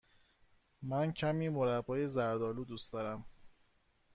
من 0.83 1.11
کمی 1.13 1.49
مربای 1.49 2.07
زرد 2.07 2.41
آلو 2.41 2.65
دوست 2.65 2.93
دارم. 2.93 3.25